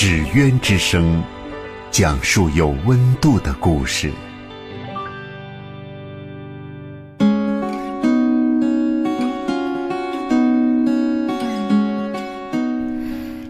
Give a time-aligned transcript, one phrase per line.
[0.00, 1.20] 纸鸢之声，
[1.90, 4.12] 讲述有温度的故事。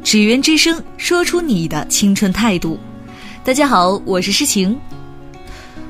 [0.03, 2.79] 纸鸢之声，说出你的青春态度。
[3.45, 4.75] 大家好，我是诗晴。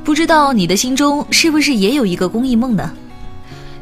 [0.03, 2.93] 不知道你的心中是不是也有一个公益梦呢？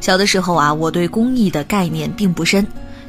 [0.03, 2.67] 小的时候啊，我对公益的概念并不深。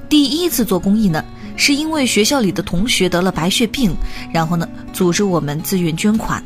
[0.08, 1.22] 第一次做公益呢，
[1.58, 3.94] 是因为学校里的同学得了白血病，
[4.32, 6.42] 然后呢，组织我们自愿捐款。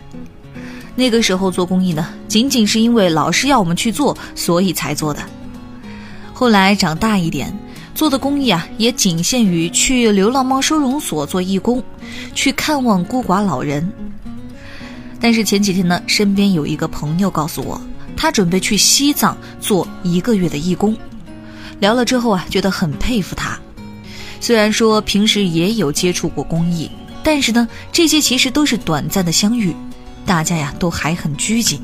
[0.96, 5.22] 那个时候做公益呢，仅仅是因为老师要我们去做，所以才做的。
[6.34, 7.56] 后来长大一点，
[7.94, 11.84] 做的公益啊，也仅限于去流浪猫收容所做义工，
[12.34, 13.88] 去看望孤寡老人。
[15.20, 17.80] 但是前几天呢，身边有一个朋友告诉我，
[18.18, 20.98] 他准备去西藏做一个月的义工。
[21.80, 23.60] 聊了之后啊，觉得很佩服他。
[24.42, 26.90] 虽然说平时也有接触过公益，
[27.24, 29.74] 但是呢，这些其实都是短暂的相遇，
[30.26, 31.80] 大家呀都还很拘谨，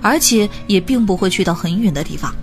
[0.00, 2.34] 而且也并不会去到很远的地方。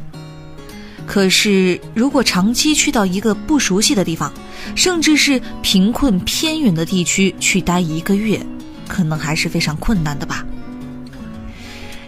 [1.08, 4.32] 可是如果长期去到一个不熟悉的地方，
[4.76, 8.40] 甚至是贫困偏远的地区去待一个月，
[8.88, 10.46] 可能还是非常困难的吧。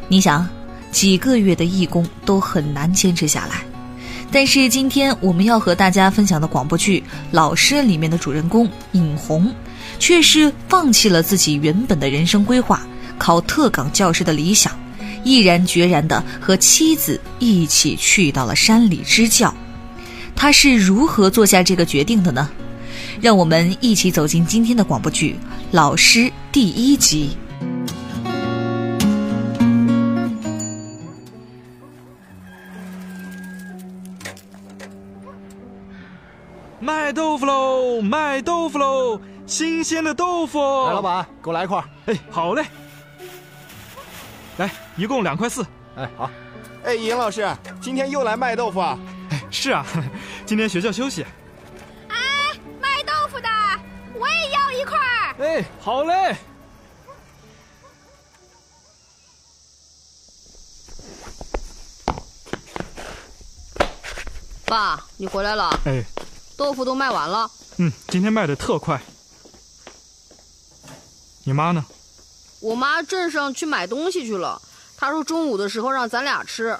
[0.07, 0.47] 你想，
[0.91, 3.63] 几个月的义工都很难坚持下来。
[4.31, 6.99] 但是今天我们要和大家分享的广播剧
[7.31, 9.51] 《老师》里面的主人公尹红，
[9.97, 12.81] 却是放弃了自己原本的人生规划，
[13.17, 14.71] 考特岗教师的理想，
[15.23, 19.51] 毅然决然地和妻子一起去到了山里支教。
[20.35, 22.49] 他是如何做下这个决定的呢？
[23.19, 25.31] 让我们一起走进今天的广播剧
[25.71, 26.19] 《老师》
[26.51, 27.31] 第一集。
[37.09, 38.01] 卖豆腐喽！
[38.01, 39.19] 卖豆腐喽！
[39.47, 40.59] 新鲜的豆腐。
[40.85, 41.83] 来，老板，给我来一块。
[42.05, 42.63] 哎，好嘞。
[44.57, 45.65] 来，一共两块四。
[45.95, 46.29] 哎，好。
[46.83, 48.95] 哎，尹老师，今天又来卖豆腐啊？
[49.31, 49.83] 哎，是啊，
[50.45, 51.25] 今天学校休息。
[52.09, 52.15] 哎，
[52.79, 53.49] 卖豆腐的，
[54.13, 54.99] 我也要一块。
[55.39, 56.35] 哎，好嘞。
[64.67, 65.71] 爸，你回来了。
[65.85, 66.03] 哎。
[66.59, 67.49] 豆腐都卖完了。
[67.77, 69.01] 嗯，今天卖的特快。
[71.45, 71.85] 你妈呢？
[72.59, 74.61] 我妈镇上去买东西去了。
[74.97, 76.77] 她说中午的时候让咱俩吃。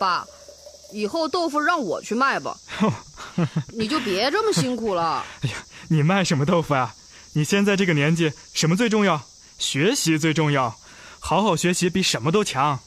[0.00, 0.26] 爸，
[0.92, 2.58] 以后豆腐让我去卖吧。
[3.72, 5.24] 你就别这么辛苦了。
[5.42, 5.54] 哎呀，
[5.88, 6.92] 你卖什么豆腐啊？
[7.34, 9.22] 你现在这个年纪，什么最重要？
[9.58, 10.74] 学习最重要。
[11.20, 12.80] 好好学习比什么都强。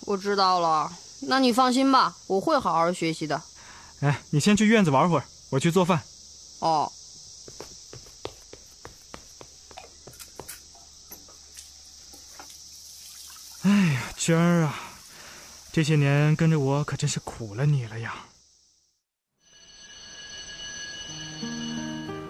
[0.00, 0.90] 我知道了。
[1.20, 3.40] 那你放心吧，我会好好学习的。
[4.00, 6.00] 哎，你先去院子玩会儿，我去做饭。
[6.60, 6.90] 哦。
[13.62, 14.74] 哎呀，娟儿啊，
[15.72, 18.14] 这些年跟着我可真是苦了你了呀。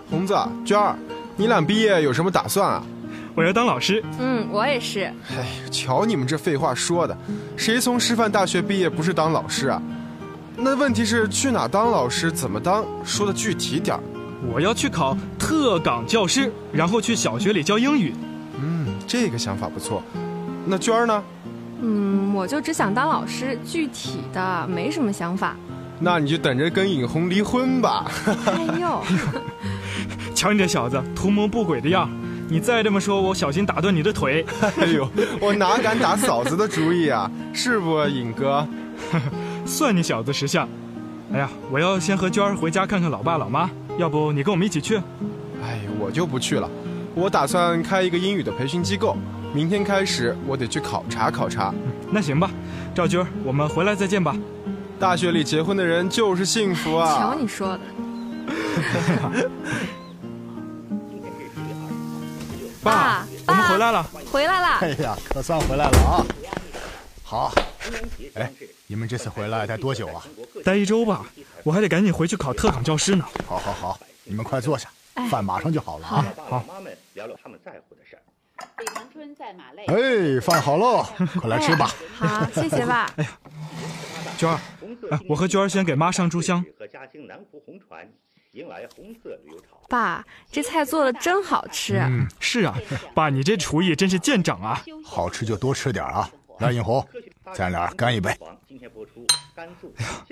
[0.09, 0.35] 红子，
[0.65, 0.97] 娟儿，
[1.37, 2.87] 你俩毕业有什么打算啊？
[3.35, 4.03] 我要当老师。
[4.19, 5.13] 嗯，我也是。
[5.31, 7.19] 哎，瞧你们这废话说的，
[7.57, 9.83] 谁从师范大学毕业不是当老师啊？
[10.57, 12.85] 那问题是去哪当老师，怎么当？
[13.05, 14.03] 说的具体点儿。
[14.53, 18.15] 我要去考特岗教师，然后去小学里教英语。
[18.59, 20.03] 嗯，这个想法不错。
[20.65, 21.23] 那娟儿呢？
[21.81, 25.55] 嗯，我就只想当老师，具体的没什么想法。
[25.99, 28.11] 那你就等着跟尹红离婚吧。
[28.47, 29.03] 哎呦，
[30.35, 32.09] 瞧你这小子图谋不轨的样
[32.49, 34.45] 你再这么说，我小心打断你的腿。
[34.79, 35.09] 哎呦，
[35.41, 37.31] 我哪敢打嫂子的主意啊？
[37.53, 38.67] 是不，尹哥？
[39.67, 40.69] 算你小子识相，
[41.33, 43.69] 哎呀，我要先和娟儿回家看看老爸老妈，
[43.99, 44.97] 要不你跟我们一起去？
[45.63, 46.71] 哎，我就不去了，
[47.15, 49.17] 我打算开一个英语的培训机构，
[49.53, 51.75] 明天开始我得去考察考察。
[52.11, 52.49] 那行吧，
[52.95, 54.37] 赵军，我们回来再见吧。
[55.01, 57.19] 大学里结婚的人就是幸福啊！
[57.19, 57.81] 瞧你说的。
[62.83, 64.69] 爸，我们回来了，回来了。
[64.81, 66.25] 哎呀，可算回来了啊！
[67.27, 67.53] 好，
[68.35, 68.53] 哎。
[68.87, 70.25] 你们这次回来待多久啊？
[70.65, 71.27] 待一周吧，
[71.65, 73.27] 我还得赶紧回去考特岗教师呢。
[73.45, 74.89] 好，好，好，你们快坐下。
[75.15, 76.25] 哎，饭马上就好了啊！
[76.49, 76.65] 好。
[76.69, 78.23] 妈们聊聊他们在乎的事儿。
[78.77, 79.85] 北长春在马累。
[79.87, 81.05] 哎，饭好喽，
[81.41, 81.91] 快来吃吧。
[82.15, 83.13] 好，谢谢爸。
[83.17, 83.31] 哎呀，
[84.39, 84.61] 娟儿，
[85.11, 86.65] 哎，我和娟儿先给妈上炷香。
[86.79, 88.09] 和嘉兴南湖红船
[88.53, 89.67] 迎来红色旅游潮。
[89.89, 91.97] 爸，这菜做的真好吃。
[91.97, 92.79] 嗯，是啊，
[93.17, 94.81] 爸，你这厨艺真是见长啊！
[95.05, 96.31] 好吃就多吃点啊。
[96.59, 97.07] 来，尹红，
[97.55, 98.31] 咱俩干一杯。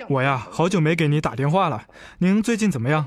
[0.07, 1.83] 我呀，好久没给你打电话了。
[2.17, 3.05] 您最近怎么样？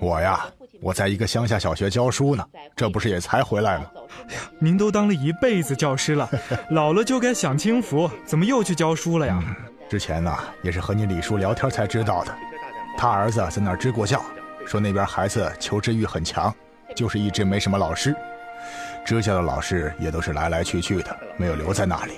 [0.00, 0.46] 我呀，
[0.80, 2.44] 我在一个乡下小学教书呢，
[2.76, 3.86] 这不是也才回来吗？
[4.58, 6.28] 您都当了一辈子教师了，
[6.70, 9.42] 老了就该享清福，怎么又去教书了呀？
[9.88, 12.36] 之前呢，也是和你李叔聊天才知道的。
[12.96, 14.22] 他儿子在那儿支过教，
[14.66, 16.54] 说那边孩子求知欲很强，
[16.94, 18.14] 就是一直没什么老师，
[19.04, 22.12] 支教的老师也都是来来去去的，没有留在那里。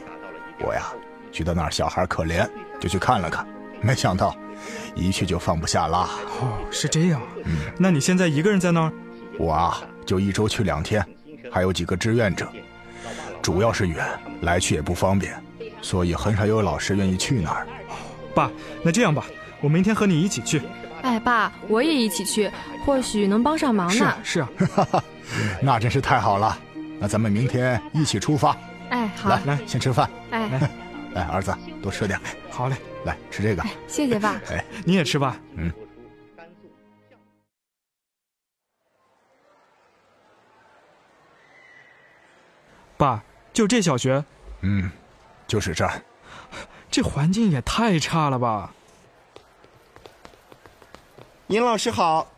[0.61, 0.93] 我呀，
[1.33, 2.49] 觉得那儿小孩可怜，
[2.81, 3.47] 就去看了看，
[3.81, 4.37] 没想到
[4.95, 6.09] 一去就放不下啦。
[6.41, 7.21] 哦，是这样。
[7.45, 8.93] 嗯，那你现在一个人在那儿？
[9.39, 11.05] 我啊，就一周去两天，
[11.51, 12.47] 还有几个志愿者，
[13.41, 14.07] 主要是远，
[14.43, 15.35] 来去也不方便，
[15.81, 17.67] 所以很少有老师愿意去那儿。
[18.35, 18.51] 爸，
[18.85, 19.25] 那这样吧，
[19.61, 20.63] 我明天和你一起去。
[21.03, 22.49] 哎，爸，我也一起去，
[22.85, 23.95] 或许能帮上忙呢。
[23.95, 24.41] 是啊，是
[24.77, 25.03] 啊，
[25.61, 26.57] 那真是太好了。
[27.01, 28.57] 那咱们明天一起出发。
[28.93, 30.09] 哎，好，来来，先吃饭。
[30.33, 30.71] 哎，来，
[31.15, 31.50] 来，儿子
[31.83, 32.21] 多吃点。
[32.50, 33.65] 好嘞，来吃这个。
[33.89, 34.39] 谢谢爸。
[34.53, 35.35] 哎，你也吃吧。
[35.56, 35.73] 嗯。
[42.99, 43.25] 爸，
[43.55, 44.23] 就这小学？
[44.61, 44.91] 嗯，
[45.47, 46.00] 就是这儿。
[46.91, 48.71] 这环境也太差了吧！
[51.47, 52.31] 尹老师好。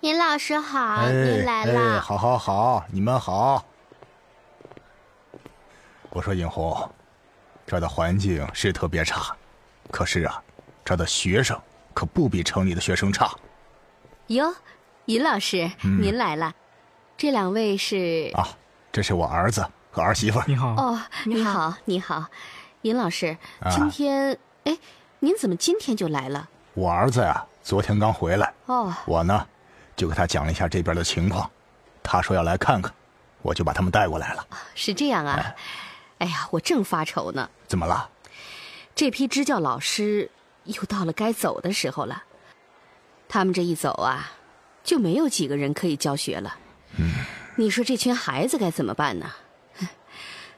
[0.00, 1.96] 尹老师好，您来了。
[1.96, 3.62] 哎好，好，好，你们好。
[6.16, 6.90] 我说尹红，
[7.66, 9.36] 这儿的环境是特别差，
[9.90, 10.42] 可是啊，
[10.82, 11.60] 这儿的学生
[11.92, 13.30] 可不比城里的学生差。
[14.28, 14.50] 哟，
[15.04, 16.54] 尹老师，嗯、您来了。
[17.18, 18.48] 这两位是啊，
[18.90, 20.40] 这是我儿子和儿媳妇。
[20.46, 20.70] 你好。
[20.70, 22.24] 哦，你好，你好，
[22.80, 23.36] 尹老师，
[23.70, 24.78] 今天哎、啊，
[25.18, 26.48] 您怎么今天就来了？
[26.72, 28.50] 我儿子呀，昨天刚回来。
[28.64, 28.90] 哦。
[29.04, 29.46] 我呢，
[29.94, 31.50] 就给他讲了一下这边的情况，
[32.02, 32.90] 他说要来看看，
[33.42, 34.46] 我就把他们带过来了。
[34.74, 35.34] 是这样啊。
[35.36, 35.56] 哎
[36.18, 37.50] 哎呀，我正发愁呢。
[37.66, 38.10] 怎么了？
[38.94, 40.30] 这批支教老师
[40.64, 42.22] 又到了该走的时候了。
[43.28, 44.32] 他们这一走啊，
[44.82, 46.56] 就没有几个人可以教学了。
[46.96, 47.12] 嗯。
[47.56, 49.32] 你说这群孩子该怎么办呢？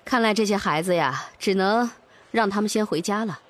[0.04, 1.90] 看来这些孩子呀，只能
[2.30, 3.40] 让他们先回家了。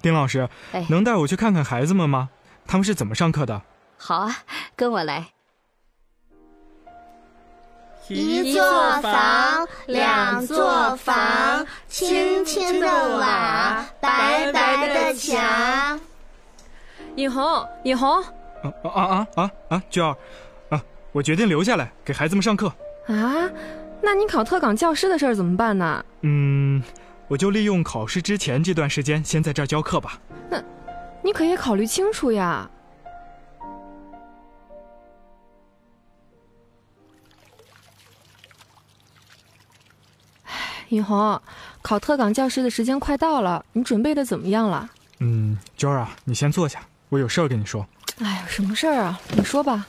[0.00, 2.30] 丁老师，哎，能带我去看看孩子们吗？
[2.66, 3.62] 他们是怎么上课的？
[3.96, 4.44] 好啊，
[4.76, 5.30] 跟我来。
[8.08, 8.62] 一座
[9.02, 16.00] 房，两座房，青青的瓦，白白的墙。
[17.16, 18.22] 尹红，尹红，
[18.62, 19.82] 啊啊啊啊啊！
[19.90, 20.16] 娟儿，
[20.70, 20.80] 啊，
[21.12, 22.68] 我决定留下来给孩子们上课。
[23.08, 23.50] 啊，
[24.00, 26.04] 那你考特岗教师的事儿怎么办呢？
[26.22, 26.82] 嗯，
[27.26, 30.18] 我就利用考试之前这段时间，先在这儿教课吧。
[30.48, 30.62] 那，
[31.22, 32.70] 你可也考虑清楚呀。
[40.90, 41.40] 尹红，
[41.82, 44.88] 考特岗教师的时间快到了，你准备的怎么样了？
[45.20, 47.86] 嗯，娟儿啊，你先坐下，我有事儿跟你说。
[48.20, 49.20] 哎呀，什么事儿啊？
[49.36, 49.86] 你说吧。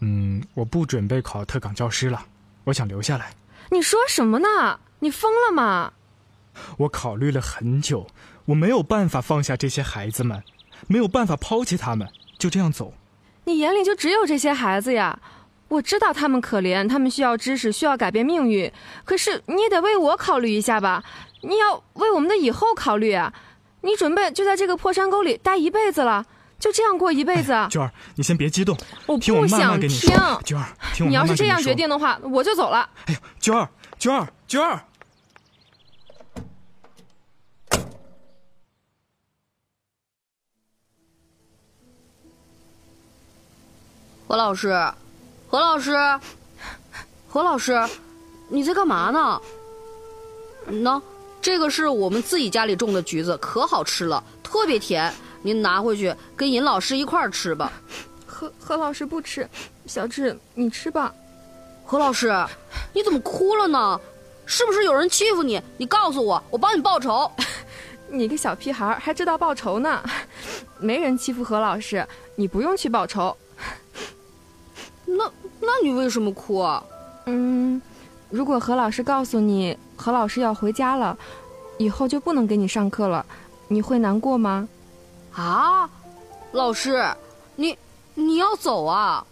[0.00, 2.22] 嗯，我不准备考特岗教师了，
[2.64, 3.32] 我想留下来。
[3.70, 4.78] 你说什么呢？
[5.00, 5.92] 你疯了吗？
[6.78, 8.06] 我考虑了很久，
[8.44, 10.42] 我没有办法放下这些孩子们，
[10.86, 12.94] 没有办法抛弃他们，就这样走。
[13.44, 15.18] 你眼里就只有这些孩子呀？
[15.74, 18.70] 我知道他们可怜，他们需要知识，需要改变命运。
[19.04, 21.02] 可是你也得为我考虑一下吧，
[21.42, 23.32] 你要为我们的以后考虑啊！
[23.80, 26.24] 你准备就在这个破山沟里待一辈子了，
[26.60, 27.52] 就这样过一辈子？
[27.68, 28.76] 娟儿，你先别激动，
[29.06, 30.10] 我听我不想慢慢跟你说。
[30.44, 32.88] 娟儿，听我你要慢慢跟说是这样决定的话，我就走了。
[33.06, 34.80] 哎呀，娟儿，娟儿，娟儿。
[44.26, 44.72] 何老师，
[45.54, 45.92] 何老师，
[47.28, 47.80] 何老师，
[48.48, 49.40] 你在干嘛呢？
[50.68, 51.00] 喏，
[51.40, 55.14] 这个是我们自己家里种的橘子，可好吃了，特别甜。
[55.42, 57.72] 您拿回去跟尹老师一块儿吃吧。
[58.26, 59.48] 何何老师不吃，
[59.86, 61.14] 小智你吃吧。
[61.84, 62.34] 何老师，
[62.92, 64.00] 你怎么哭了呢？
[64.46, 65.62] 是不是有人欺负你？
[65.76, 67.30] 你告诉我，我帮你报仇。
[68.10, 70.02] 你个小屁孩还知道报仇呢？
[70.80, 73.36] 没人欺负何老师，你不用去报仇。
[75.60, 76.84] 那那你为什么哭啊？
[77.26, 77.82] 嗯，
[78.30, 81.18] 如果何老师告诉你何老师要回家了，
[81.78, 83.26] 以后就不能给你上课了，
[83.66, 84.68] 你会难过吗？
[85.32, 85.90] 啊，
[86.52, 87.04] 老师，
[87.56, 87.76] 你
[88.14, 89.26] 你要走啊？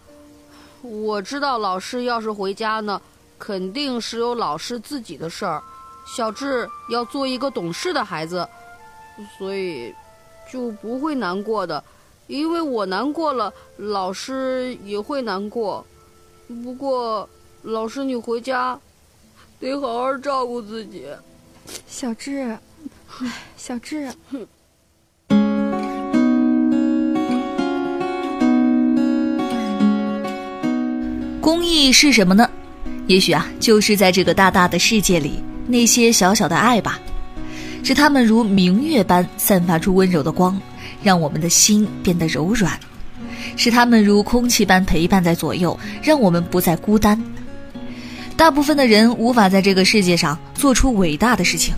[0.81, 3.01] 我知道老师要是回家呢，
[3.39, 5.63] 肯定是有老师自己的事儿。
[6.05, 8.45] 小智要做一个懂事的孩子，
[9.37, 9.95] 所以
[10.51, 11.81] 就不会难过的。
[12.27, 15.85] 因为我难过了，老师也会难过。
[16.47, 17.27] 不过，
[17.61, 18.79] 老师你回家
[19.59, 21.05] 得好好照顾自己。
[21.87, 22.57] 小智，
[23.19, 24.09] 唉，小智。
[31.41, 32.49] 公益是什么呢？
[33.07, 36.99] 也许啊，就是在这个大大的世界里，那些小小的爱吧，
[37.83, 40.59] 是他们如明月般散发出温柔的光，
[41.01, 42.71] 让我们的心变得柔软；
[43.55, 47.21] 使他们如空气般陪伴在左右，让我们不再孤单。
[48.35, 51.75] 大部分的人无法在这个世界上做出伟大的事情，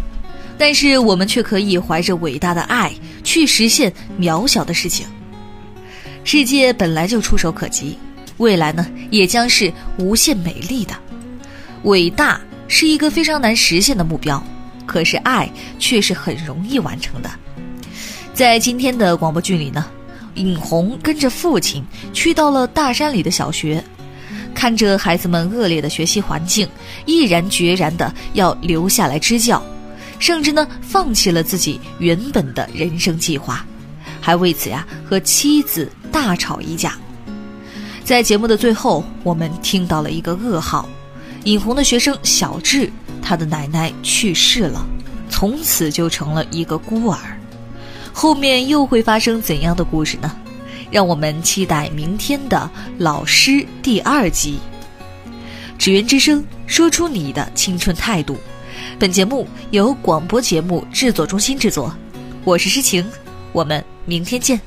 [0.57, 2.91] 但是我们却可以怀着伟大的爱
[3.23, 5.05] 去实现渺小的事情。
[6.23, 7.97] 世界本来就触手可及。
[8.37, 10.93] 未来呢，也将是无限美丽的。
[11.83, 14.43] 伟大是一个非常难实现的目标，
[14.85, 17.29] 可是爱却是很容易完成的。
[18.33, 19.85] 在今天的广播剧里呢，
[20.35, 23.83] 尹红跟着父亲去到了大山里的小学，
[24.53, 26.67] 看着孩子们恶劣的学习环境，
[27.05, 29.61] 毅然决然的要留下来支教，
[30.19, 33.65] 甚至呢，放弃了自己原本的人生计划，
[34.21, 36.97] 还为此呀和妻子大吵一架。
[38.03, 40.87] 在节目的最后，我们听到了一个噩耗：
[41.43, 42.89] 尹红的学生小智，
[43.21, 44.85] 他的奶奶去世了，
[45.29, 47.17] 从此就成了一个孤儿。
[48.17, 50.31] 后面又会发生怎样的故事呢？
[50.89, 54.57] 让我们期待明天的老师第二集。
[55.77, 58.37] 纸鸢之声说出你的青春态度。
[58.97, 61.93] 本节目由广播节目制作中心制作，
[62.45, 63.05] 我是诗晴，
[63.51, 64.57] 我们明天见。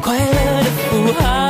[0.00, 1.45] 快乐的符号。